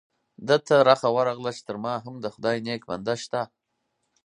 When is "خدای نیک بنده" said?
2.33-3.15